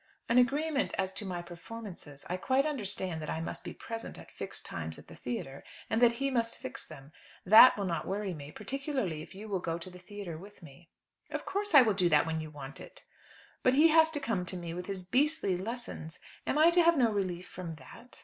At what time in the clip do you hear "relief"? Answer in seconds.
17.11-17.47